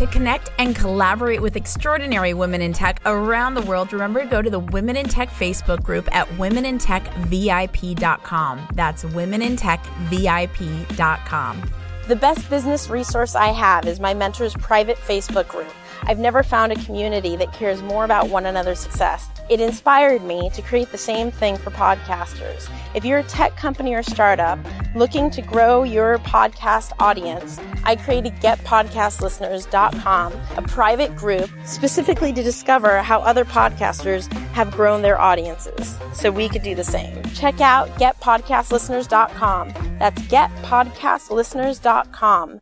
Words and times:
To 0.00 0.06
connect 0.06 0.50
and 0.56 0.74
collaborate 0.74 1.42
with 1.42 1.56
extraordinary 1.56 2.32
women 2.32 2.62
in 2.62 2.72
tech 2.72 3.02
around 3.04 3.52
the 3.52 3.60
world, 3.60 3.92
remember 3.92 4.20
to 4.20 4.26
go 4.26 4.40
to 4.40 4.48
the 4.48 4.60
Women 4.60 4.96
in 4.96 5.06
Tech 5.06 5.28
Facebook 5.28 5.82
group 5.82 6.08
at 6.16 6.26
womenintechvip.com. 6.38 8.68
That's 8.72 9.04
womenintechvip.com. 9.04 11.70
The 12.08 12.16
best 12.16 12.48
business 12.48 12.88
resource 12.88 13.34
I 13.34 13.48
have 13.48 13.86
is 13.86 14.00
my 14.00 14.14
mentor's 14.14 14.54
private 14.54 14.96
Facebook 14.96 15.48
group. 15.48 15.68
I've 16.04 16.18
never 16.18 16.42
found 16.42 16.72
a 16.72 16.76
community 16.76 17.36
that 17.36 17.52
cares 17.52 17.82
more 17.82 18.04
about 18.04 18.30
one 18.30 18.46
another's 18.46 18.80
success. 18.80 19.28
It 19.50 19.60
inspired 19.60 20.24
me 20.24 20.48
to 20.54 20.62
create 20.62 20.92
the 20.92 20.98
same 20.98 21.30
thing 21.30 21.58
for 21.58 21.70
podcasters. 21.72 22.70
If 22.94 23.04
you're 23.04 23.18
a 23.18 23.24
tech 23.24 23.54
company 23.54 23.94
or 23.94 24.02
startup 24.02 24.58
looking 24.94 25.30
to 25.30 25.42
grow 25.42 25.82
your 25.82 26.18
podcast 26.18 26.92
audience, 26.98 27.58
I 27.84 27.96
created 27.96 28.34
getpodcastlisteners.com, 28.36 30.32
a 30.56 30.62
private 30.62 31.14
group 31.16 31.50
specifically 31.64 32.32
to 32.32 32.42
discover 32.42 33.02
how 33.02 33.20
other 33.20 33.44
podcasters 33.44 34.32
have 34.52 34.70
grown 34.72 35.02
their 35.02 35.20
audiences 35.20 35.98
so 36.12 36.30
we 36.30 36.48
could 36.48 36.62
do 36.62 36.74
the 36.74 36.84
same. 36.84 37.22
Check 37.34 37.60
out 37.60 37.88
getpodcastlisteners.com. 37.98 39.98
That's 39.98 40.22
getpodcastlisteners.com. 40.22 42.60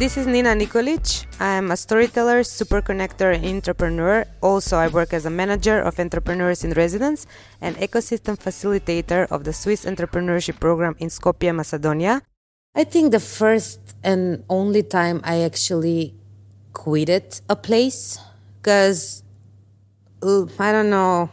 This 0.00 0.16
is 0.16 0.26
Nina 0.26 0.56
Nikolic. 0.56 1.26
I'm 1.38 1.70
a 1.70 1.76
storyteller, 1.76 2.42
super 2.42 2.80
connector, 2.80 3.34
and 3.34 3.44
entrepreneur. 3.44 4.24
Also, 4.40 4.78
I 4.78 4.88
work 4.88 5.12
as 5.12 5.26
a 5.26 5.30
manager 5.30 5.78
of 5.78 6.00
entrepreneurs 6.00 6.64
in 6.64 6.72
residence 6.72 7.26
and 7.60 7.76
ecosystem 7.76 8.40
facilitator 8.40 9.30
of 9.30 9.44
the 9.44 9.52
Swiss 9.52 9.84
entrepreneurship 9.84 10.58
program 10.58 10.96
in 11.00 11.10
Skopje, 11.10 11.54
Macedonia. 11.54 12.22
I 12.74 12.84
think 12.84 13.12
the 13.12 13.20
first 13.20 13.78
and 14.02 14.42
only 14.48 14.82
time 14.82 15.20
I 15.22 15.42
actually 15.42 16.14
quitted 16.72 17.38
a 17.50 17.56
place 17.56 18.18
because 18.56 19.22
I 20.22 20.72
don't 20.72 20.88
know 20.88 21.28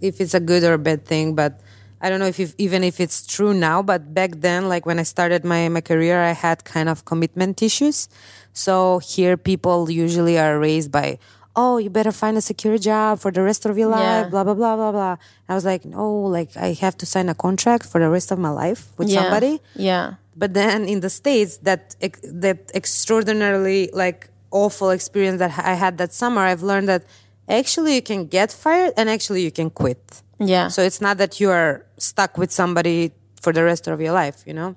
if 0.00 0.20
it's 0.20 0.34
a 0.34 0.40
good 0.40 0.62
or 0.62 0.78
bad 0.78 1.04
thing, 1.06 1.34
but 1.34 1.58
I 2.00 2.08
don't 2.08 2.18
know 2.20 2.26
if, 2.26 2.40
if, 2.40 2.54
even 2.58 2.82
if 2.82 2.98
it's 3.00 3.26
true 3.26 3.52
now, 3.52 3.82
but 3.82 4.14
back 4.14 4.30
then, 4.40 4.68
like 4.68 4.86
when 4.86 4.98
I 4.98 5.02
started 5.04 5.44
my, 5.44 5.68
my 5.68 5.80
career, 5.82 6.20
I 6.22 6.32
had 6.32 6.64
kind 6.64 6.88
of 6.88 7.04
commitment 7.04 7.62
issues. 7.62 8.08
So 8.52 8.98
here 9.00 9.36
people 9.36 9.90
usually 9.90 10.38
are 10.38 10.58
raised 10.58 10.90
by, 10.90 11.18
oh, 11.56 11.76
you 11.78 11.90
better 11.90 12.12
find 12.12 12.36
a 12.38 12.40
secure 12.40 12.78
job 12.78 13.18
for 13.20 13.30
the 13.30 13.42
rest 13.42 13.66
of 13.66 13.76
your 13.76 13.88
life, 13.88 14.24
Yeah. 14.24 14.28
blah, 14.30 14.44
blah, 14.44 14.54
blah, 14.54 14.76
blah, 14.76 14.92
blah. 14.92 15.16
I 15.48 15.54
was 15.54 15.64
like, 15.64 15.84
no, 15.84 16.08
like 16.22 16.56
I 16.56 16.72
have 16.80 16.96
to 16.98 17.06
sign 17.06 17.28
a 17.28 17.34
contract 17.34 17.84
for 17.86 18.00
the 18.00 18.08
rest 18.08 18.30
of 18.32 18.38
my 18.38 18.50
life 18.50 18.88
with 18.96 19.08
Yeah. 19.08 19.20
somebody. 19.22 19.60
Yeah. 19.76 20.14
But 20.36 20.54
then 20.54 20.86
in 20.86 21.00
the 21.00 21.10
States, 21.10 21.58
that, 21.68 21.96
that 22.22 22.70
extraordinarily 22.74 23.90
like 23.92 24.28
awful 24.52 24.90
experience 24.90 25.38
that 25.40 25.52
I 25.58 25.74
had 25.74 25.98
that 25.98 26.12
summer, 26.12 26.42
I've 26.42 26.62
learned 26.62 26.88
that 26.88 27.04
actually 27.48 27.94
you 27.96 28.02
can 28.02 28.26
get 28.26 28.52
fired 28.52 28.92
and 28.96 29.10
actually 29.10 29.42
you 29.42 29.50
can 29.50 29.68
quit. 29.70 30.22
Yeah. 30.40 30.68
So 30.68 30.82
it's 30.82 31.00
not 31.00 31.18
that 31.18 31.40
you 31.40 31.50
are 31.50 31.86
stuck 31.98 32.38
with 32.38 32.50
somebody 32.50 33.12
for 33.40 33.52
the 33.52 33.62
rest 33.62 33.86
of 33.86 34.00
your 34.00 34.12
life, 34.12 34.42
you 34.46 34.54
know? 34.54 34.74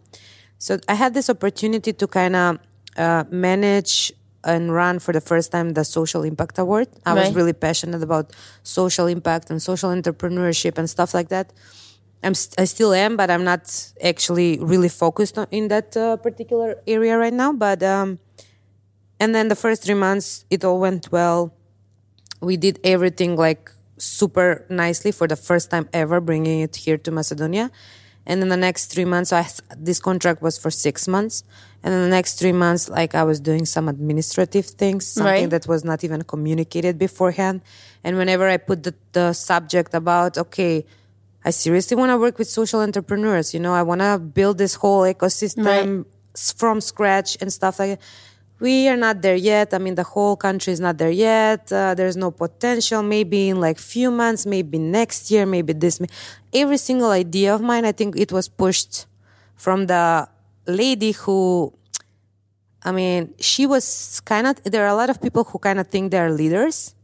So 0.58 0.80
I 0.88 0.94
had 0.94 1.14
this 1.14 1.30
opportunity 1.30 1.94
to 1.94 2.08
kind 2.08 2.36
of 2.36 2.60
uh, 2.98 3.24
manage 3.30 4.14
and 4.44 4.74
run 4.74 5.00
for 5.00 5.14
the 5.14 5.22
first 5.22 5.52
time 5.52 5.74
the 5.74 5.86
Social 5.86 6.24
Impact 6.24 6.60
Award. 6.60 6.88
I 7.06 7.14
was 7.14 7.34
really 7.34 7.54
passionate 7.54 8.04
about 8.04 8.32
social 8.64 9.08
impact 9.08 9.50
and 9.50 9.62
social 9.62 9.90
entrepreneurship 9.90 10.78
and 10.78 10.90
stuff 10.90 11.14
like 11.14 11.30
that. 11.30 11.54
I'm 12.24 12.34
st- 12.34 12.60
I 12.60 12.66
still 12.66 12.94
am, 12.94 13.18
but 13.18 13.30
I'm 13.30 13.44
not 13.44 13.92
actually 14.02 14.58
really 14.60 14.90
focused 14.90 15.38
on, 15.38 15.48
in 15.52 15.68
that 15.70 15.96
uh, 15.96 16.18
particular 16.18 16.76
area 16.88 17.18
right 17.18 17.34
now. 17.34 17.52
But 17.54 17.84
um, 17.84 18.20
and 19.20 19.34
then 19.36 19.48
the 19.50 19.56
first 19.56 19.84
three 19.84 19.96
months, 19.96 20.46
it 20.50 20.64
all 20.64 20.80
went 20.80 21.12
well. 21.12 21.54
We 22.42 22.58
did 22.58 22.80
everything 22.84 23.36
like 23.36 23.72
super 24.04 24.66
nicely 24.70 25.12
for 25.12 25.28
the 25.28 25.36
first 25.36 25.70
time 25.72 25.88
ever, 25.94 26.20
bringing 26.22 26.60
it 26.62 26.76
here 26.76 26.98
to 27.00 27.12
Macedonia. 27.12 27.72
And 28.26 28.42
in 28.42 28.48
the 28.50 28.58
next 28.58 28.86
three 28.88 29.04
months, 29.06 29.34
I, 29.34 29.46
this 29.78 30.00
contract 30.00 30.42
was 30.42 30.58
for 30.58 30.72
six 30.72 31.08
months. 31.08 31.44
And 31.84 31.94
in 31.94 32.02
the 32.02 32.08
next 32.08 32.40
three 32.40 32.54
months, 32.54 32.88
like 32.88 33.16
I 33.16 33.24
was 33.24 33.40
doing 33.42 33.66
some 33.66 33.90
administrative 33.90 34.66
things, 34.66 35.06
something 35.06 35.34
Right. 35.44 35.50
that 35.50 35.68
was 35.68 35.84
not 35.84 36.04
even 36.06 36.22
communicated 36.24 36.98
beforehand. 36.98 37.62
And 38.04 38.16
whenever 38.18 38.48
I 38.48 38.56
put 38.58 38.84
the, 38.84 38.94
the 39.12 39.34
subject 39.34 39.94
about, 39.94 40.38
okay, 40.38 40.86
I 41.44 41.50
seriously 41.50 41.98
want 41.98 42.12
to 42.12 42.18
work 42.18 42.38
with 42.38 42.48
social 42.48 42.80
entrepreneurs, 42.80 43.54
you 43.54 43.60
know, 43.60 43.74
I 43.74 43.84
want 43.84 44.00
to 44.00 44.18
build 44.20 44.58
this 44.58 44.76
whole 44.76 45.02
ecosystem 45.02 46.06
s- 46.34 46.54
from 46.54 46.80
scratch 46.80 47.36
and 47.42 47.52
stuff 47.52 47.80
like 47.80 47.90
that. 48.00 48.02
We 48.64 48.88
are 48.88 48.96
not 48.96 49.22
there 49.22 49.36
yet. 49.36 49.74
I 49.74 49.78
mean, 49.78 49.96
the 49.96 50.08
whole 50.08 50.38
country 50.38 50.72
is 50.72 50.80
not 50.80 50.98
there 50.98 51.12
yet. 51.12 51.70
Uh, 51.70 51.96
there's 51.96 52.16
no 52.16 52.32
potential. 52.32 53.04
Maybe 53.04 53.50
in 53.50 53.60
like 53.60 53.78
few 53.78 54.10
months, 54.10 54.46
maybe 54.46 54.80
next 54.80 55.30
year, 55.30 55.46
maybe 55.46 55.74
this. 55.74 56.00
Every 56.54 56.78
single 56.78 57.12
idea 57.12 57.54
of 57.54 57.60
mine, 57.60 57.84
I 57.84 57.92
think 57.92 58.16
it 58.16 58.32
was 58.32 58.48
pushed 58.48 59.06
from 59.58 59.88
the 59.88 60.30
lady 60.66 61.12
who, 61.12 61.74
I 62.84 62.94
mean, 62.94 63.34
she 63.38 63.68
was 63.68 64.22
kind 64.24 64.48
of, 64.48 64.64
there 64.64 64.86
are 64.86 64.94
a 64.96 64.96
lot 64.96 65.10
of 65.10 65.22
people 65.22 65.44
who 65.44 65.60
kind 65.60 65.78
of 65.78 65.88
think 65.88 66.12
they're 66.12 66.32
leaders 66.32 66.96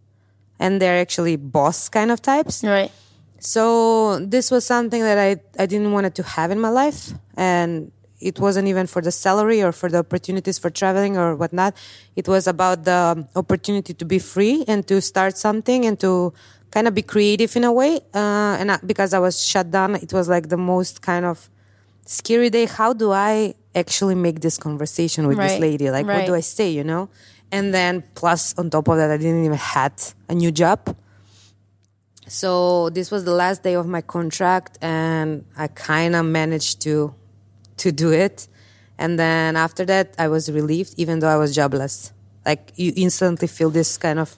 and 0.60 0.82
they're 0.82 1.02
actually 1.02 1.36
boss 1.36 1.90
kind 1.90 2.10
of 2.10 2.22
types. 2.22 2.64
Right. 2.64 2.92
So 3.40 4.20
this 4.20 4.50
was 4.50 4.66
something 4.66 5.02
that 5.02 5.18
I, 5.18 5.42
I 5.62 5.66
didn't 5.66 5.92
want 5.92 6.16
to 6.16 6.24
have 6.24 6.52
in 6.52 6.60
my 6.62 6.70
life. 6.70 7.12
And 7.36 7.92
it 8.20 8.40
wasn't 8.40 8.68
even 8.68 8.88
for 8.88 9.02
the 9.02 9.12
salary 9.12 9.62
or 9.62 9.72
for 9.72 9.90
the 9.90 10.00
opportunities 10.00 10.60
for 10.60 10.70
traveling 10.70 11.18
or 11.18 11.36
whatnot. 11.36 11.76
It 12.16 12.28
was 12.28 12.48
about 12.48 12.84
the 12.84 13.28
opportunity 13.36 13.94
to 13.94 14.06
be 14.06 14.20
free 14.20 14.66
and 14.68 14.86
to 14.88 15.02
start 15.02 15.38
something 15.38 15.86
and 15.86 16.00
to 16.02 16.34
kind 16.72 16.88
of 16.88 16.94
be 16.94 17.02
creative 17.02 17.56
in 17.56 17.64
a 17.64 17.72
way. 17.72 18.02
Uh, 18.14 18.58
and 18.60 18.72
I, 18.72 18.80
because 18.86 19.14
I 19.14 19.20
was 19.20 19.44
shut 19.44 19.72
down, 19.72 19.96
it 19.96 20.14
was 20.14 20.30
like 20.30 20.50
the 20.50 20.58
most 20.58 21.02
kind 21.02 21.26
of 21.26 21.50
scary 22.06 22.50
day. 22.50 22.66
How 22.66 22.94
do 22.94 23.12
I 23.12 23.56
actually 23.74 24.16
make 24.16 24.42
this 24.42 24.58
conversation 24.58 25.28
with 25.28 25.38
this 25.38 25.60
lady? 25.60 25.90
Like, 25.90 26.06
what 26.06 26.26
do. 26.26 26.36
I 26.36 26.42
say, 26.42 26.70
you 26.70 26.84
know? 26.84 27.10
And 27.52 27.74
then 27.74 28.04
plus 28.16 28.54
on 28.58 28.70
top 28.70 28.88
of 28.88 28.98
that, 28.98 29.10
I 29.10 29.18
didn't 29.18 29.46
even 29.46 29.58
had 29.58 29.94
a 30.28 30.36
new 30.36 30.52
job. 30.52 30.96
So 32.28 32.90
this 32.92 33.10
was 33.10 33.24
the 33.24 33.34
last 33.34 33.64
day 33.64 33.74
of 33.74 33.88
my 33.88 34.02
contract, 34.02 34.78
and 34.84 35.46
I 35.58 35.66
kind 35.66 36.16
of 36.16 36.26
managed 36.26 36.82
to 36.82 37.16
to 37.80 37.92
do 37.92 38.12
it. 38.12 38.48
And 38.98 39.18
then 39.18 39.56
after 39.56 39.86
that, 39.86 40.14
I 40.18 40.28
was 40.28 40.52
relieved, 40.52 40.94
even 40.98 41.20
though 41.20 41.30
I 41.30 41.38
was 41.38 41.56
jobless. 41.56 42.12
Like 42.46 42.74
you 42.76 42.94
instantly 42.96 43.48
feel 43.48 43.70
this 43.70 43.98
kind 43.98 44.20
of 44.20 44.36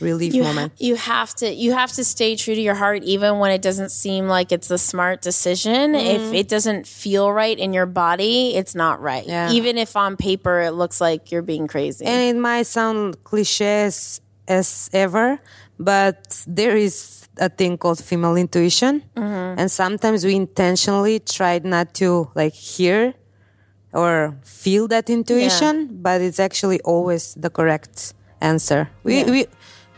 relief 0.00 0.32
You, 0.34 0.42
moment. 0.44 0.72
you 0.78 0.94
have 0.96 1.34
to 1.34 1.52
you 1.52 1.74
have 1.74 1.92
to 1.92 2.04
stay 2.04 2.34
true 2.34 2.54
to 2.54 2.60
your 2.60 2.74
heart 2.74 3.02
even 3.02 3.38
when 3.38 3.50
it 3.50 3.60
doesn't 3.60 3.90
seem 3.90 4.28
like 4.28 4.50
it's 4.50 4.70
a 4.70 4.78
smart 4.78 5.20
decision. 5.20 5.92
Mm-hmm. 5.92 6.16
If 6.28 6.32
it 6.32 6.48
doesn't 6.48 6.86
feel 6.86 7.30
right 7.30 7.58
in 7.58 7.74
your 7.74 7.84
body, 7.84 8.54
it's 8.56 8.74
not 8.74 9.02
right. 9.02 9.26
Yeah. 9.26 9.52
Even 9.52 9.76
if 9.76 9.96
on 9.96 10.16
paper 10.16 10.60
it 10.60 10.70
looks 10.72 11.00
like 11.02 11.30
you're 11.30 11.42
being 11.42 11.66
crazy. 11.68 12.06
and 12.06 12.36
it 12.36 12.40
might 12.40 12.66
sound 12.66 13.22
cliches 13.24 14.22
as 14.50 14.90
ever, 14.92 15.38
but 15.78 16.44
there 16.46 16.76
is 16.76 17.28
a 17.38 17.48
thing 17.48 17.78
called 17.78 18.02
female 18.02 18.36
intuition, 18.36 19.02
mm-hmm. 19.16 19.58
and 19.60 19.70
sometimes 19.70 20.24
we 20.26 20.34
intentionally 20.34 21.20
try 21.20 21.60
not 21.62 21.94
to 21.94 22.28
like 22.34 22.52
hear 22.52 23.14
or 23.92 24.36
feel 24.44 24.88
that 24.88 25.08
intuition, 25.08 25.88
but 26.02 26.20
it's 26.20 26.38
actually 26.38 26.80
always 26.82 27.34
the 27.34 27.50
correct 27.50 28.14
answer. 28.40 28.90
We 29.04 29.20
Yeah. 29.22 29.30
we 29.30 29.46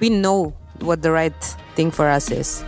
we 0.01 0.09
know 0.11 0.53
what 0.81 1.03
the 1.03 1.11
right 1.11 1.43
thing 1.75 1.91
for 1.91 2.09
us 2.09 2.31
is. 2.31 2.63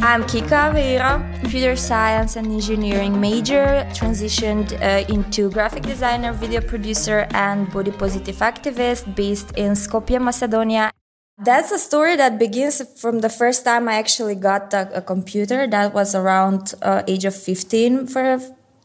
I'm 0.00 0.22
Kika 0.22 0.70
Aveira, 0.70 1.18
computer 1.40 1.74
science 1.74 2.36
and 2.36 2.46
engineering 2.46 3.20
major, 3.20 3.84
transitioned 3.90 4.72
uh, 4.80 5.04
into 5.12 5.50
graphic 5.50 5.82
designer, 5.82 6.32
video 6.32 6.60
producer, 6.60 7.26
and 7.32 7.68
body 7.72 7.90
positive 7.90 8.36
activist 8.36 9.12
based 9.16 9.50
in 9.56 9.72
Skopje, 9.72 10.20
Macedonia. 10.22 10.92
That's 11.38 11.72
a 11.72 11.78
story 11.78 12.14
that 12.14 12.38
begins 12.38 12.80
from 13.00 13.20
the 13.20 13.28
first 13.28 13.64
time 13.64 13.88
I 13.88 13.94
actually 13.94 14.36
got 14.36 14.72
a, 14.72 14.98
a 14.98 15.02
computer. 15.02 15.66
That 15.66 15.92
was 15.92 16.14
around 16.14 16.74
uh, 16.80 17.02
age 17.08 17.24
of 17.24 17.34
15 17.34 18.06
for 18.06 18.40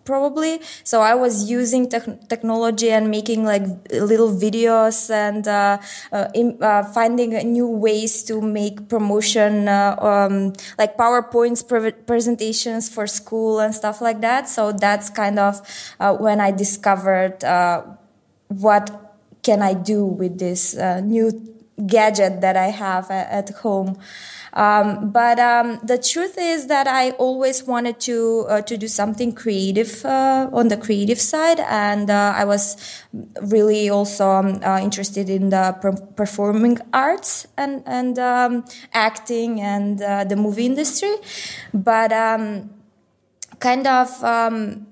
probably. 0.06 0.60
So 0.84 1.02
I 1.02 1.16
was 1.16 1.50
using 1.50 1.90
tech- 1.90 2.28
technology 2.30 2.90
and 2.92 3.10
making 3.10 3.44
like 3.46 3.64
little 3.92 4.30
videos 4.32 5.10
and 5.10 5.48
uh, 5.48 5.78
uh, 6.12 6.28
in, 6.34 6.58
uh, 6.62 6.84
finding 6.84 7.32
new 7.52 7.68
ways 7.68 8.24
to 8.26 8.42
make 8.42 8.90
promotion, 8.90 9.68
uh, 9.68 9.96
um, 10.00 10.54
like 10.78 10.98
PowerPoints 10.98 11.68
pre- 11.68 11.92
presentations 11.92 12.90
for 12.90 13.08
school 13.08 13.60
and 13.60 13.74
stuff 13.74 14.02
like 14.02 14.22
that. 14.22 14.50
So 14.50 14.72
that's 14.72 15.10
kind 15.10 15.40
of 15.40 15.62
uh, 16.00 16.14
when 16.16 16.40
I 16.40 16.52
discovered 16.52 17.44
uh, 17.44 17.84
what 18.48 18.92
can 19.42 19.62
I 19.62 19.74
do 19.74 20.06
with 20.06 20.40
this 20.40 20.76
new 21.04 21.32
gadget 21.88 22.42
that 22.42 22.56
I 22.56 22.68
have 22.68 23.10
a- 23.10 23.34
at 23.34 23.50
home. 23.66 23.98
Um, 24.54 25.10
but 25.10 25.40
um, 25.40 25.80
the 25.84 25.98
truth 25.98 26.38
is 26.38 26.68
that 26.68 26.88
I 26.88 27.12
always 27.12 27.64
wanted 27.64 28.00
to 28.02 28.46
uh, 28.48 28.62
to 28.62 28.78
do 28.78 28.88
something 28.88 29.34
creative 29.34 30.06
uh, 30.06 30.48
on 30.54 30.68
the 30.68 30.78
creative 30.78 31.20
side, 31.20 31.60
and 31.60 32.10
uh, 32.10 32.34
I 32.36 32.46
was 32.46 32.78
really 33.42 33.90
also 33.90 34.30
um, 34.30 34.60
uh, 34.64 34.80
interested 34.80 35.28
in 35.28 35.50
the 35.50 35.76
per- 35.82 36.06
performing 36.16 36.78
arts 36.94 37.48
and 37.58 37.82
and 37.88 38.20
um, 38.20 38.66
acting 38.94 39.60
and 39.60 40.00
uh, 40.02 40.24
the 40.24 40.36
movie 40.36 40.68
industry. 40.68 41.16
But 41.74 42.14
um, 42.14 42.70
kind 43.60 43.88
of 43.88 44.24
um, 44.24 44.86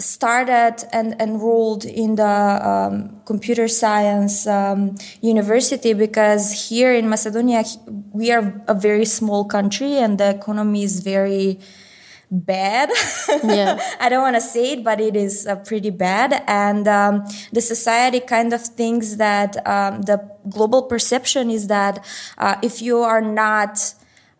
started 0.00 0.76
and 0.92 1.14
enrolled 1.20 1.84
in 1.84 2.16
the 2.16 2.24
um, 2.24 3.20
computer 3.24 3.68
science 3.68 4.46
um, 4.46 4.96
university 5.20 5.92
because 5.92 6.68
here 6.68 6.92
in 6.92 7.08
Macedonia 7.08 7.62
we 8.12 8.32
are 8.32 8.60
a 8.66 8.74
very 8.74 9.04
small 9.04 9.44
country 9.44 9.94
and 9.96 10.18
the 10.18 10.30
economy 10.30 10.82
is 10.82 11.00
very 11.00 11.60
bad. 12.30 12.90
Yeah. 13.44 13.78
I 14.00 14.08
don't 14.08 14.22
want 14.22 14.34
to 14.34 14.40
say 14.40 14.72
it, 14.72 14.84
but 14.84 15.00
it 15.00 15.14
is 15.14 15.46
uh, 15.46 15.56
pretty 15.56 15.90
bad. 15.90 16.42
And 16.48 16.88
um, 16.88 17.24
the 17.52 17.60
society 17.60 18.18
kind 18.18 18.52
of 18.52 18.62
thinks 18.62 19.16
that 19.16 19.64
um, 19.66 20.02
the 20.02 20.28
global 20.48 20.82
perception 20.82 21.50
is 21.50 21.68
that 21.68 22.04
uh, 22.38 22.56
if 22.62 22.82
you 22.82 22.98
are 22.98 23.20
not 23.20 23.94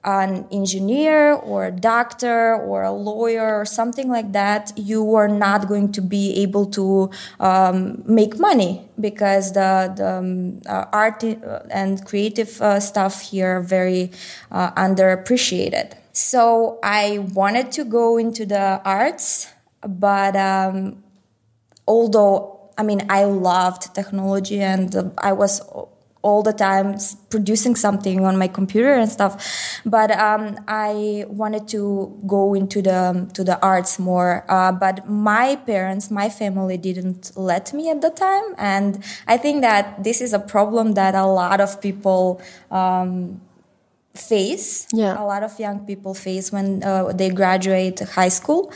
an 0.05 0.47
engineer 0.51 1.33
or 1.33 1.67
a 1.67 1.71
doctor 1.71 2.55
or 2.55 2.83
a 2.83 2.93
lawyer 2.93 3.59
or 3.59 3.65
something 3.65 4.09
like 4.09 4.33
that, 4.33 4.73
you 4.77 5.15
are 5.15 5.29
not 5.29 5.69
going 5.69 5.93
to 5.93 6.03
be 6.03 6.37
able 6.43 6.67
to 6.67 7.11
um, 7.41 8.03
make 8.07 8.39
money 8.39 8.89
because 9.01 9.53
the, 9.53 9.93
the 9.97 10.15
um, 10.15 10.61
uh, 10.67 10.85
art 10.93 11.23
and 11.71 12.05
creative 12.05 12.61
uh, 12.61 12.79
stuff 12.81 13.23
here 13.23 13.59
are 13.59 13.61
very 13.61 14.11
uh, 14.51 14.71
underappreciated. 14.73 15.95
So 16.13 16.79
I 16.83 17.19
wanted 17.35 17.73
to 17.73 17.85
go 17.85 18.19
into 18.19 18.47
the 18.47 18.81
arts, 18.85 19.49
but 19.87 20.37
um, 20.37 21.03
although 21.89 22.71
I 22.79 22.83
mean 22.83 23.07
I 23.09 23.25
loved 23.25 23.95
technology 23.95 24.61
and 24.61 24.95
uh, 24.95 25.11
I 25.19 25.33
was 25.33 25.61
all 26.25 26.43
the 26.43 26.53
time 26.53 26.97
producing 27.29 27.77
something 27.77 28.25
on 28.25 28.37
my 28.37 28.49
computer 28.49 28.93
and 28.95 29.11
stuff. 29.11 29.33
But 29.85 30.11
um, 30.11 30.59
i 30.67 31.25
wanted 31.29 31.69
to 31.69 31.81
go 32.27 32.55
into 32.55 32.81
the 32.81 33.29
to 33.35 33.45
the 33.45 33.57
arts 33.61 33.99
more 33.99 34.45
uh, 34.49 34.73
but 34.73 35.07
my 35.09 35.57
parents 35.71 36.11
my 36.11 36.29
family 36.29 36.79
didn't 36.89 37.33
let 37.37 37.73
me 37.73 37.91
at 37.91 38.01
the 38.01 38.11
time. 38.11 38.47
And 38.59 39.05
i 39.29 39.37
think 39.37 39.61
that 39.61 40.03
this 40.03 40.21
is 40.21 40.33
a 40.33 40.43
problem 40.55 40.95
that 40.95 41.15
a 41.15 41.27
lot 41.27 41.61
of 41.61 41.81
people 41.81 42.41
um, 42.71 43.41
face. 44.15 44.87
Yeah. 44.93 45.21
a 45.21 45.25
lot 45.25 45.43
of 45.43 45.59
young 45.59 45.81
people 45.87 46.15
face 46.15 46.53
when 46.53 46.83
uh, 46.83 47.13
they 47.13 47.31
graduate 47.31 47.99
high 48.01 48.31
school 48.31 48.73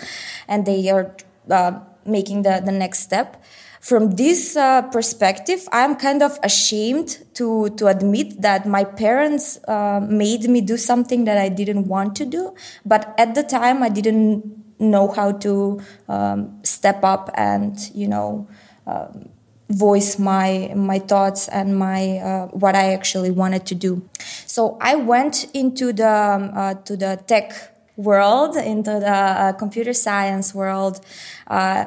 and 0.49 0.67
they 0.67 0.91
are 0.91 1.15
uh, 1.51 1.81
making 2.05 2.43
the, 2.43 2.61
the 2.65 2.73
next 2.73 3.01
step 3.01 3.43
from 3.81 4.13
this 4.13 4.57
uh, 4.57 4.83
perspective 4.83 5.69
i'm 5.73 5.95
kind 5.97 6.23
of 6.23 6.39
ashamed 6.43 7.25
to 7.35 7.71
to 7.71 7.87
admit 7.87 8.41
that 8.41 8.67
my 8.67 8.85
parents 8.85 9.59
uh, 9.69 10.01
made 10.01 10.49
me 10.49 10.61
do 10.61 10.77
something 10.77 11.25
that 11.25 11.39
i 11.39 11.49
didn't 11.49 11.87
want 11.87 12.17
to 12.17 12.25
do 12.25 12.55
but 12.85 13.15
at 13.19 13.35
the 13.35 13.43
time 13.43 13.83
i 13.83 13.89
didn't 13.89 14.43
know 14.81 15.09
how 15.09 15.33
to 15.33 15.81
um, 16.09 16.59
step 16.63 17.03
up 17.03 17.31
and 17.35 17.91
you 17.95 18.07
know 18.07 18.47
um, 18.87 19.29
voice 19.69 20.19
my 20.19 20.73
my 20.75 20.99
thoughts 20.99 21.49
and 21.49 21.79
my 21.79 22.19
uh, 22.19 22.47
what 22.49 22.75
I 22.75 22.93
actually 22.95 23.31
wanted 23.31 23.67
to 23.67 23.75
do. 23.75 24.09
So 24.47 24.79
I 24.81 24.95
went 24.95 25.45
into 25.55 25.93
the 25.93 26.09
um, 26.09 26.51
uh, 26.55 26.75
to 26.75 26.97
the 26.97 27.23
tech 27.27 27.75
world, 27.97 28.57
into 28.57 28.99
the 29.01 29.11
uh, 29.11 29.53
computer 29.53 29.93
science 29.93 30.55
world, 30.55 31.01
uh, 31.49 31.87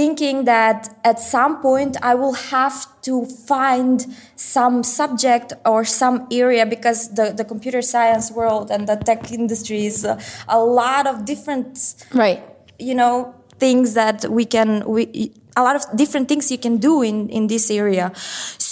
thinking 0.00 0.44
that 0.46 0.88
at 1.04 1.18
some 1.20 1.60
point 1.60 1.94
I 2.00 2.14
will 2.14 2.36
have 2.54 2.78
to 3.02 3.26
find 3.52 4.06
some 4.34 4.82
subject 4.82 5.52
or 5.66 5.84
some 5.84 6.16
area 6.30 6.64
because 6.64 7.00
the, 7.18 7.26
the 7.36 7.44
computer 7.44 7.82
science 7.82 8.30
world 8.32 8.70
and 8.70 8.88
the 8.88 8.96
tech 8.96 9.30
industry 9.30 9.84
is 9.84 9.98
uh, 10.06 10.18
a 10.48 10.58
lot 10.58 11.06
of 11.06 11.26
different 11.26 11.70
Right. 12.14 12.40
you 12.78 12.94
know 12.94 13.34
things 13.58 13.92
that 13.92 14.18
we 14.38 14.44
can 14.46 14.70
we 14.94 15.32
a 15.60 15.62
lot 15.68 15.76
of 15.76 15.82
different 16.02 16.26
things 16.30 16.50
you 16.50 16.60
can 16.66 16.76
do 16.78 17.02
in 17.02 17.28
in 17.28 17.48
this 17.48 17.70
area 17.70 18.06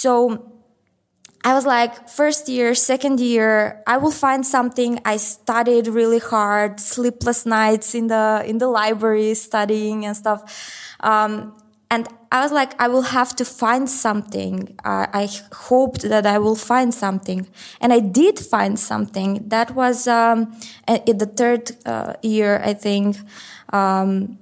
so 0.01 0.09
I 1.43 1.53
was 1.53 1.65
like, 1.65 2.09
first 2.09 2.49
year, 2.49 2.75
second 2.75 3.19
year, 3.19 3.81
I 3.87 3.97
will 3.97 4.11
find 4.11 4.45
something. 4.45 4.99
I 5.05 5.17
studied 5.17 5.87
really 5.87 6.19
hard, 6.19 6.79
sleepless 6.79 7.45
nights 7.45 7.95
in 7.95 8.07
the 8.07 8.43
in 8.45 8.57
the 8.57 8.67
library 8.67 9.33
studying 9.35 10.05
and 10.05 10.17
stuff. 10.17 10.41
Um, 10.99 11.55
and 11.89 12.07
I 12.31 12.41
was 12.43 12.51
like, 12.51 12.79
I 12.79 12.87
will 12.89 13.07
have 13.17 13.35
to 13.37 13.45
find 13.45 13.89
something. 13.89 14.75
I 14.83 15.07
I 15.13 15.29
hoped 15.53 16.01
that 16.01 16.25
I 16.25 16.39
will 16.39 16.57
find 16.57 16.93
something, 16.93 17.47
and 17.79 17.93
I 17.93 17.99
did 17.99 18.37
find 18.37 18.77
something. 18.77 19.47
That 19.47 19.71
was 19.75 20.07
um, 20.07 20.53
in 20.87 21.17
the 21.19 21.25
third 21.25 21.71
uh, 21.85 22.13
year, 22.21 22.61
I 22.63 22.73
think. 22.73 23.17
Um, 23.71 24.37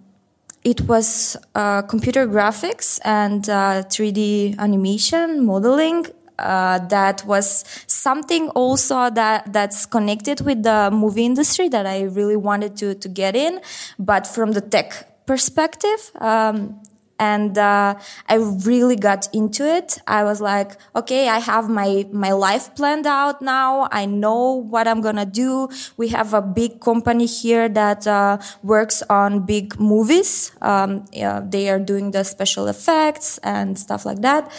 it 0.64 0.82
was 0.82 1.38
uh, 1.56 1.82
computer 1.84 2.28
graphics 2.28 3.00
and 3.06 3.48
uh, 3.50 3.84
3D 3.84 4.58
animation 4.58 5.46
modeling. 5.46 6.08
Uh, 6.40 6.80
that 6.88 7.24
was 7.26 7.66
something 7.88 8.50
also 8.50 9.10
that 9.10 9.52
that's 9.52 9.86
connected 9.86 10.42
with 10.42 10.64
the 10.64 10.90
movie 10.92 11.26
industry 11.26 11.68
that 11.70 11.86
I 11.86 12.04
really 12.04 12.36
wanted 12.36 12.78
to 12.78 12.96
to 12.96 13.10
get 13.10 13.36
in, 13.36 13.62
but 13.98 14.28
from 14.28 14.52
the 14.52 14.62
tech 14.62 15.26
perspective. 15.26 16.12
Um, 16.20 16.80
and 17.20 17.58
uh, 17.58 17.96
I 18.30 18.36
really 18.36 18.96
got 18.96 19.28
into 19.34 19.66
it. 19.66 19.98
I 20.08 20.24
was 20.24 20.40
like, 20.40 20.78
okay, 20.96 21.30
I 21.30 21.40
have 21.40 21.70
my 21.70 22.06
my 22.12 22.32
life 22.32 22.76
planned 22.76 23.08
out 23.08 23.42
now. 23.42 23.88
I 23.92 24.06
know 24.06 24.54
what 24.54 24.88
I'm 24.88 25.02
gonna 25.02 25.26
do. 25.26 25.70
We 25.98 26.10
have 26.10 26.34
a 26.34 26.42
big 26.42 26.80
company 26.80 27.26
here 27.26 27.70
that 27.70 28.06
uh, 28.08 28.38
works 28.64 29.02
on 29.10 29.46
big 29.46 29.80
movies. 29.80 30.52
Um, 30.62 31.06
yeah, 31.12 31.42
they 31.44 31.70
are 31.70 31.80
doing 31.80 32.12
the 32.12 32.24
special 32.24 32.68
effects 32.68 33.40
and 33.40 33.78
stuff 33.80 34.06
like 34.06 34.22
that. 34.22 34.52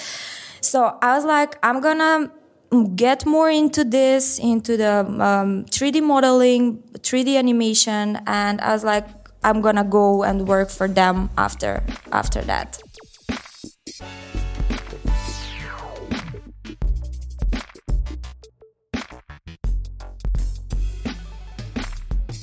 So 0.69 0.99
I 1.01 1.17
was 1.17 1.25
like, 1.25 1.59
I'm 1.63 1.81
gonna 1.81 2.31
get 2.95 3.25
more 3.25 3.49
into 3.49 3.85
this, 3.85 4.39
into 4.39 4.77
the 4.77 4.99
um, 4.99 5.65
3D 5.65 6.03
modeling, 6.03 6.83
3D 6.93 7.39
animation, 7.39 8.19
and 8.27 8.61
I 8.61 8.75
was 8.75 8.85
like, 8.85 9.09
I'm 9.43 9.63
gonna 9.63 9.83
go 9.83 10.25
and 10.25 10.47
work 10.47 10.69
for 10.69 10.87
them 10.87 11.31
after 11.39 11.83
after 12.13 12.43
that. 12.43 12.79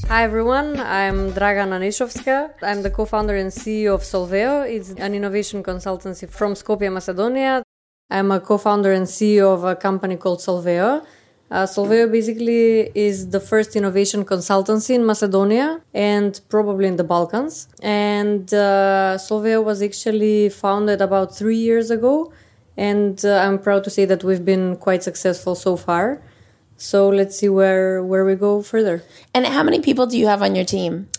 Hi 0.07 0.23
everyone, 0.23 0.79
I'm 0.79 1.31
Dragana 1.31 1.77
Nishovska. 1.77 2.53
I'm 2.63 2.81
the 2.81 2.89
co-founder 2.89 3.35
and 3.35 3.51
CEO 3.51 3.93
of 3.93 4.01
Solveo. 4.01 4.67
It's 4.67 4.89
an 4.97 5.13
innovation 5.13 5.61
consultancy 5.61 6.27
from 6.27 6.55
Skopje, 6.55 6.91
Macedonia. 6.91 7.64
I'm 8.09 8.31
a 8.31 8.39
co-founder 8.39 8.91
and 8.91 9.07
CEO 9.07 9.53
of 9.53 9.63
a 9.63 9.75
company 9.75 10.15
called 10.15 10.39
Solveo. 10.39 11.03
Uh, 11.49 11.63
Solveo 11.65 12.11
basically 12.11 12.91
is 12.93 13.29
the 13.29 13.39
first 13.39 13.75
innovation 13.75 14.25
consultancy 14.25 14.93
in 14.93 15.05
Macedonia 15.05 15.81
and 15.93 16.39
probably 16.49 16.87
in 16.87 16.97
the 16.97 17.03
Balkans. 17.03 17.67
And 17.81 18.53
uh, 18.53 19.17
Solveo 19.17 19.63
was 19.63 19.81
actually 19.81 20.49
founded 20.49 21.01
about 21.01 21.35
three 21.35 21.57
years 21.57 21.89
ago. 21.89 22.31
And 22.77 23.23
uh, 23.25 23.37
I'm 23.37 23.57
proud 23.57 23.83
to 23.85 23.89
say 23.89 24.05
that 24.05 24.23
we've 24.23 24.45
been 24.45 24.75
quite 24.77 25.01
successful 25.01 25.55
so 25.55 25.75
far. 25.75 26.21
So 26.77 27.09
let's 27.09 27.39
see 27.39 27.49
where, 27.49 28.03
where 28.03 28.25
we 28.25 28.35
go 28.35 28.61
further. 28.61 29.03
And 29.33 29.47
how 29.47 29.63
many 29.63 29.79
people 29.79 30.05
do 30.05 30.17
you 30.17 30.27
have 30.27 30.41
on 30.43 30.55
your 30.55 30.65
team? 30.65 31.09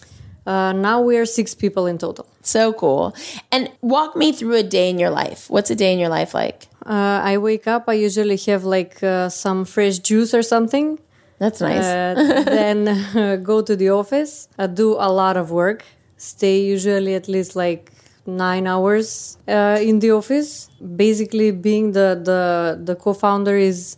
Uh, 0.47 0.73
now 0.73 1.01
we 1.01 1.17
are 1.17 1.27
six 1.27 1.55
people 1.55 1.87
in 1.87 1.99
total. 1.99 2.29
So 2.43 2.73
cool. 2.73 3.17
And 3.51 3.73
walk 3.81 4.15
me 4.15 4.33
through 4.33 4.55
a 4.55 4.63
day 4.63 4.89
in 4.91 4.99
your 4.99 5.11
life. 5.11 5.51
What's 5.51 5.71
a 5.71 5.75
day 5.75 5.93
in 5.93 5.99
your 5.99 6.11
life 6.11 6.35
like? 6.35 6.69
Uh, 6.87 7.21
I 7.25 7.37
wake 7.39 7.67
up. 7.67 7.85
I 7.89 7.95
usually 7.95 8.37
have 8.47 8.65
like 8.65 9.03
uh, 9.03 9.29
some 9.29 9.65
fresh 9.65 9.99
juice 9.99 10.33
or 10.33 10.43
something. 10.43 11.01
That's 11.39 11.61
nice. 11.61 11.85
Uh, 11.85 12.45
then 12.47 12.89
uh, 12.89 13.37
go 13.43 13.61
to 13.61 13.75
the 13.75 13.91
office. 13.91 14.49
Uh, 14.59 14.69
do 14.69 14.93
a 14.95 15.11
lot 15.11 15.37
of 15.37 15.51
work. 15.51 15.85
Stay 16.17 16.61
usually 16.61 17.15
at 17.15 17.29
least 17.29 17.57
like 17.57 17.93
nine 18.25 18.67
hours 18.67 19.37
uh, 19.49 19.79
in 19.83 19.99
the 19.99 20.13
office. 20.13 20.71
Basically, 20.97 21.51
being 21.51 21.93
the 21.93 22.21
the 22.23 22.81
the 22.83 22.95
co-founder 22.95 23.57
is 23.57 23.97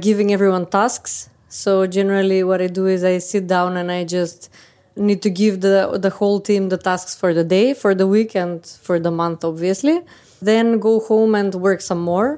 giving 0.00 0.32
everyone 0.32 0.66
tasks. 0.66 1.28
So 1.48 1.86
generally, 1.86 2.42
what 2.42 2.60
I 2.62 2.66
do 2.66 2.86
is 2.86 3.04
I 3.04 3.18
sit 3.18 3.46
down 3.46 3.76
and 3.76 3.92
I 3.92 4.04
just 4.04 4.50
need 4.96 5.20
to 5.22 5.30
give 5.30 5.60
the 5.60 5.98
the 6.00 6.10
whole 6.10 6.40
team 6.40 6.70
the 6.70 6.78
tasks 6.78 7.14
for 7.14 7.34
the 7.34 7.44
day, 7.44 7.74
for 7.74 7.94
the 7.94 8.06
week, 8.06 8.34
and 8.34 8.66
for 8.66 8.98
the 8.98 9.10
month, 9.10 9.44
obviously. 9.44 10.00
Then 10.48 10.66
go 10.88 10.94
home 11.10 11.32
and 11.40 11.50
work 11.66 11.80
some 11.90 12.02
more, 12.12 12.28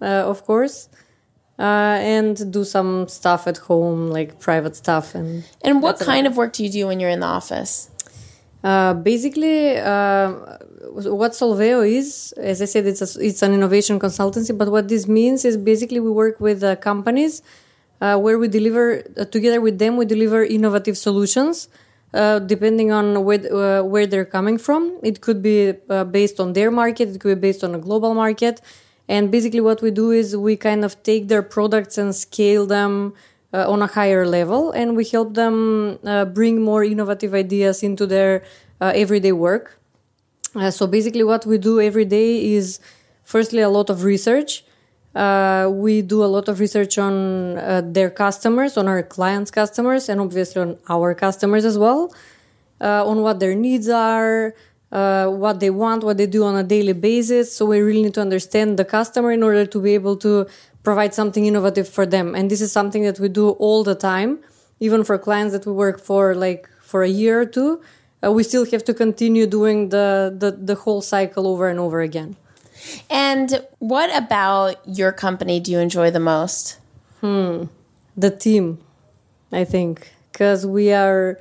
uh, 0.00 0.32
of 0.32 0.38
course, 0.50 0.76
uh, 1.58 1.96
and 2.16 2.34
do 2.56 2.62
some 2.64 2.92
stuff 3.18 3.42
at 3.52 3.58
home, 3.68 4.00
like 4.16 4.30
private 4.48 4.74
stuff. 4.82 5.06
And 5.18 5.28
and 5.66 5.74
what 5.84 5.96
kind 6.10 6.24
of 6.28 6.32
work 6.40 6.50
do 6.56 6.60
you 6.64 6.72
do 6.78 6.82
when 6.88 6.96
you're 7.00 7.14
in 7.16 7.22
the 7.26 7.32
office? 7.40 7.72
Uh, 8.70 8.92
basically, 9.10 9.58
uh, 9.94 10.28
what 11.20 11.32
Solveo 11.40 11.78
is, 12.00 12.32
as 12.52 12.56
I 12.64 12.66
said, 12.72 12.84
it's 12.92 13.02
a, 13.06 13.08
it's 13.28 13.42
an 13.46 13.52
innovation 13.58 13.96
consultancy. 14.06 14.52
But 14.60 14.68
what 14.76 14.84
this 14.92 15.04
means 15.18 15.44
is 15.44 15.54
basically 15.72 16.00
we 16.08 16.12
work 16.24 16.36
with 16.48 16.60
uh, 16.62 16.70
companies 16.90 17.34
where 18.24 18.38
we 18.42 18.46
deliver 18.58 18.84
together 19.36 19.60
with 19.66 19.76
them. 19.82 19.92
We 20.02 20.06
deliver 20.14 20.38
innovative 20.56 20.96
solutions 21.08 21.68
uh, 22.14 22.38
depending 22.38 22.90
on 22.90 23.24
where, 23.24 23.40
uh, 23.54 23.82
where 23.82 24.06
they're 24.06 24.24
coming 24.24 24.58
from. 24.58 24.98
It 25.02 25.20
could 25.20 25.42
be 25.42 25.74
uh, 25.90 26.04
based 26.04 26.40
on 26.40 26.54
their 26.54 26.70
market, 26.70 27.08
it 27.10 27.20
could 27.20 27.40
be 27.40 27.48
based 27.48 27.62
on 27.62 27.74
a 27.74 27.78
global 27.78 28.14
market. 28.14 28.60
And 29.08 29.30
basically, 29.30 29.60
what 29.60 29.80
we 29.82 29.90
do 29.90 30.10
is 30.10 30.36
we 30.36 30.56
kind 30.56 30.84
of 30.84 31.02
take 31.02 31.28
their 31.28 31.42
products 31.42 31.96
and 31.98 32.14
scale 32.14 32.66
them 32.66 33.14
uh, 33.52 33.70
on 33.70 33.80
a 33.80 33.86
higher 33.86 34.26
level, 34.26 34.70
and 34.72 34.96
we 34.96 35.04
help 35.04 35.34
them 35.34 35.98
uh, 36.04 36.26
bring 36.26 36.60
more 36.60 36.84
innovative 36.84 37.32
ideas 37.32 37.82
into 37.82 38.06
their 38.06 38.42
everyday 38.80 39.32
work. 39.32 39.80
so, 40.70 40.86
basically, 40.86 41.24
what 41.24 41.46
we 41.46 41.56
do 41.56 41.80
every 41.80 42.04
day 42.04 42.52
is 42.52 42.80
firstly 43.24 43.60
a 43.60 43.70
lot 43.70 43.88
of 43.88 44.04
research 44.04 44.62
uh, 45.14 45.68
we 45.72 46.02
do 46.02 46.22
a 46.22 46.26
lot 46.26 46.48
of 46.48 46.60
research 46.60 46.98
on 46.98 47.58
uh, 47.58 47.82
their 47.84 48.10
customers, 48.10 48.76
on 48.76 48.86
our 48.86 49.02
clients' 49.02 49.50
customers, 49.50 50.08
and 50.08 50.20
obviously 50.20 50.62
on 50.62 50.78
our 50.88 51.14
customers 51.14 51.64
as 51.64 51.78
well, 51.78 52.12
uh, 52.80 53.06
on 53.06 53.22
what 53.22 53.40
their 53.40 53.54
needs 53.54 53.88
are, 53.88 54.54
uh, 54.92 55.26
what 55.26 55.60
they 55.60 55.70
want, 55.70 56.04
what 56.04 56.16
they 56.16 56.26
do 56.26 56.44
on 56.44 56.56
a 56.56 56.62
daily 56.62 56.92
basis. 56.92 57.54
So 57.54 57.66
we 57.66 57.80
really 57.80 58.02
need 58.02 58.14
to 58.14 58.20
understand 58.20 58.78
the 58.78 58.84
customer 58.84 59.32
in 59.32 59.42
order 59.42 59.66
to 59.66 59.80
be 59.80 59.94
able 59.94 60.16
to 60.18 60.46
provide 60.82 61.14
something 61.14 61.44
innovative 61.44 61.88
for 61.88 62.06
them. 62.06 62.34
And 62.34 62.50
this 62.50 62.60
is 62.60 62.72
something 62.72 63.02
that 63.02 63.18
we 63.18 63.28
do 63.28 63.50
all 63.50 63.84
the 63.84 63.94
time, 63.94 64.38
even 64.80 65.04
for 65.04 65.18
clients 65.18 65.52
that 65.52 65.66
we 65.66 65.72
work 65.72 66.00
for 66.00 66.34
like 66.34 66.68
for 66.80 67.02
a 67.02 67.08
year 67.08 67.40
or 67.40 67.46
two. 67.46 67.80
Uh, 68.24 68.32
we 68.32 68.42
still 68.42 68.64
have 68.66 68.84
to 68.84 68.94
continue 68.94 69.46
doing 69.46 69.90
the, 69.90 70.34
the, 70.36 70.50
the 70.50 70.74
whole 70.74 71.02
cycle 71.02 71.46
over 71.46 71.68
and 71.68 71.78
over 71.78 72.00
again. 72.00 72.36
And 73.10 73.66
what 73.78 74.14
about 74.16 74.76
your 74.86 75.12
company 75.12 75.60
do 75.60 75.72
you 75.72 75.78
enjoy 75.78 76.10
the 76.10 76.20
most? 76.20 76.78
Hmm. 77.20 77.64
The 78.16 78.30
team, 78.30 78.78
I 79.52 79.64
think, 79.64 80.12
because 80.32 80.66
we 80.66 80.92
are, 80.92 81.38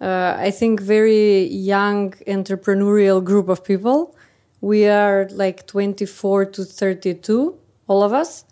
uh, 0.00 0.34
I 0.38 0.50
think, 0.50 0.80
very 0.80 1.46
young 1.46 2.12
entrepreneurial 2.26 3.22
group 3.22 3.48
of 3.48 3.64
people. 3.64 4.16
We 4.60 4.86
are 4.86 5.28
like 5.32 5.66
24 5.66 6.46
to 6.46 6.64
32, 6.64 7.56
all 7.88 8.02
of 8.02 8.12
us. 8.12 8.44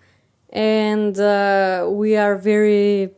And 0.53 1.19
uh, 1.19 1.87
we 1.89 2.17
are 2.17 2.37
very, 2.37 3.11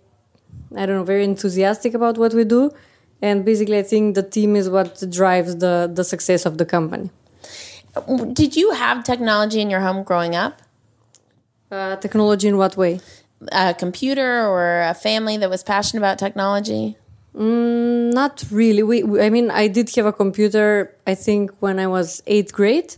I 0.77 0.87
don't 0.87 0.97
know, 0.97 1.05
very 1.05 1.25
enthusiastic 1.25 1.95
about 1.95 2.19
what 2.19 2.35
we 2.35 2.45
do. 2.45 2.71
And 3.23 3.45
basically, 3.45 3.79
I 3.79 3.83
think 3.83 4.15
the 4.15 4.23
team 4.23 4.57
is 4.57 4.69
what 4.69 5.03
drives 5.09 5.57
the, 5.57 5.91
the 5.93 6.05
success 6.05 6.45
of 6.45 6.59
the 6.59 6.67
company. 6.67 7.11
Did 8.33 8.57
you 8.57 8.73
have 8.73 9.05
technology 9.05 9.61
in 9.61 9.69
your 9.69 9.81
home 9.81 10.03
growing 10.03 10.35
up? 10.35 10.63
Uh, 11.71 11.97
technology 11.97 12.49
in 12.49 12.57
what 12.57 12.77
way? 12.77 13.01
A 13.51 13.75
computer 13.75 14.47
or 14.47 14.83
a 14.83 14.95
family 14.95 15.37
that 15.37 15.51
was 15.51 15.63
passionate 15.63 16.01
about 16.01 16.19
technology? 16.19 16.97
Mm, 17.37 18.13
not 18.13 18.45
really. 18.51 18.83
We, 18.83 19.03
we, 19.03 19.21
I 19.21 19.31
mean, 19.31 19.51
I 19.51 19.69
did 19.69 19.95
have 19.97 20.07
a 20.07 20.13
computer. 20.13 20.95
I 21.07 21.15
think 21.15 21.51
when 21.61 21.79
I 21.79 21.87
was 21.87 22.23
eighth 22.27 22.53
grade, 22.53 22.97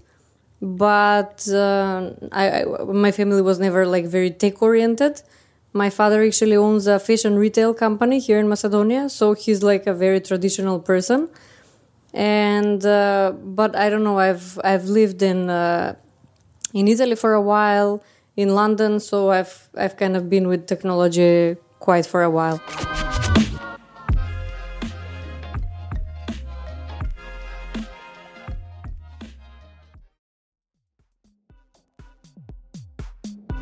but 0.60 1.48
uh, 1.48 2.10
I, 2.32 2.62
I, 2.62 2.64
my 2.84 3.10
family 3.10 3.42
was 3.42 3.58
never 3.58 3.86
like 3.86 4.06
very 4.06 4.30
tech 4.30 4.62
oriented. 4.62 5.22
My 5.72 5.90
father 5.90 6.22
actually 6.22 6.56
owns 6.56 6.86
a 6.86 7.00
fashion 7.00 7.36
retail 7.36 7.74
company 7.74 8.20
here 8.20 8.38
in 8.38 8.48
Macedonia, 8.48 9.08
so 9.08 9.34
he's 9.34 9.62
like 9.62 9.86
a 9.88 9.94
very 9.94 10.20
traditional 10.20 10.78
person 10.78 11.28
and 12.14 12.84
uh, 12.86 13.32
but 13.32 13.76
I 13.76 13.90
don't 13.90 14.04
know. 14.04 14.18
I've 14.18 14.58
I've 14.64 14.84
lived 14.84 15.22
in 15.22 15.50
uh, 15.50 15.96
in 16.72 16.88
Italy 16.88 17.16
for 17.16 17.34
a 17.34 17.42
while, 17.42 18.02
in 18.36 18.54
London, 18.54 19.00
so 19.00 19.30
I've 19.30 19.68
I've 19.76 19.96
kind 19.96 20.16
of 20.16 20.30
been 20.30 20.48
with 20.48 20.66
technology 20.66 21.56
quite 21.80 22.06
for 22.06 22.22
a 22.22 22.30
while. 22.30 22.62